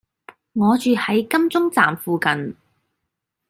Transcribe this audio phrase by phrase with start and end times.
[0.53, 2.55] 我住喺金鐘站附近